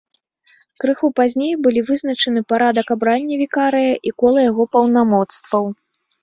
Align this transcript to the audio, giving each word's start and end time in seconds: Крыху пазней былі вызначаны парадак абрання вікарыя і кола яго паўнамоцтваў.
Крыху 0.83 1.09
пазней 1.19 1.53
былі 1.67 1.83
вызначаны 1.89 2.43
парадак 2.53 2.87
абрання 2.95 3.37
вікарыя 3.43 3.93
і 4.11 4.15
кола 4.23 4.39
яго 4.51 4.67
паўнамоцтваў. 4.73 5.63